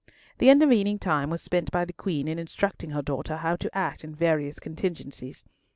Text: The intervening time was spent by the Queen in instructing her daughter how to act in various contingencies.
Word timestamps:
The 0.39 0.49
intervening 0.49 0.97
time 0.97 1.29
was 1.29 1.43
spent 1.43 1.69
by 1.69 1.85
the 1.85 1.93
Queen 1.93 2.27
in 2.27 2.39
instructing 2.39 2.89
her 2.89 3.03
daughter 3.03 3.37
how 3.37 3.55
to 3.57 3.77
act 3.77 4.03
in 4.03 4.15
various 4.15 4.57
contingencies. 4.59 5.43